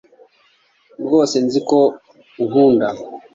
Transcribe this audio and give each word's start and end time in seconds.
Rwose 1.03 1.35
Nzi 1.45 1.59
ko 1.69 1.79
unkunda 2.41 2.87